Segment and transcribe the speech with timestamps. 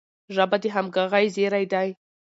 [0.35, 1.89] ژبه د همږغی زیری دی.